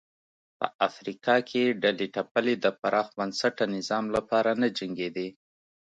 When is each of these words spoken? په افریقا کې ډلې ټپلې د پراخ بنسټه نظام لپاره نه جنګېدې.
په 0.57 0.67
افریقا 0.87 1.35
کې 1.49 1.77
ډلې 1.83 2.07
ټپلې 2.15 2.53
د 2.63 2.65
پراخ 2.81 3.07
بنسټه 3.17 3.63
نظام 3.75 4.05
لپاره 4.15 4.51
نه 4.61 4.67
جنګېدې. 4.77 5.27